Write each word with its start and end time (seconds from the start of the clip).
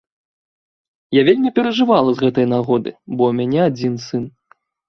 Я 1.19 1.25
вельмі 1.27 1.51
перажывала 1.59 2.09
з 2.15 2.23
гэтай 2.23 2.49
нагоды, 2.57 2.97
бо 3.15 3.23
ў 3.33 3.39
мяне 3.39 3.61
адзін 3.71 3.93
сын. 4.09 4.23